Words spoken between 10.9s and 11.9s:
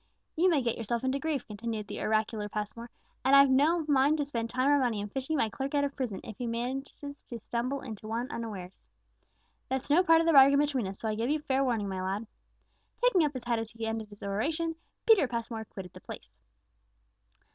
so I give you fair warning,